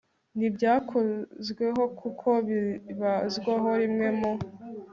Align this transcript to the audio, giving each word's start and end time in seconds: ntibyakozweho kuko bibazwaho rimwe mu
ntibyakozweho 0.37 1.83
kuko 1.99 2.29
bibazwaho 2.47 3.69
rimwe 3.81 4.07
mu 4.19 4.31